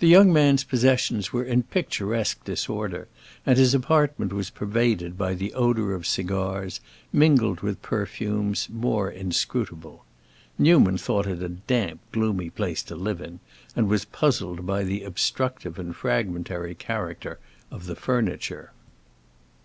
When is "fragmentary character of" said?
15.94-17.86